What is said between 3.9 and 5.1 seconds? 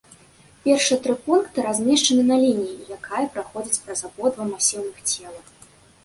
абодва масіўных